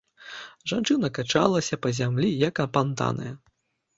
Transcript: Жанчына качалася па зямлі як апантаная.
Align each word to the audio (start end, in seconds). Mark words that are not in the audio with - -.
Жанчына 0.71 1.09
качалася 1.17 1.79
па 1.85 1.91
зямлі 1.99 2.29
як 2.47 2.61
апантаная. 2.65 3.33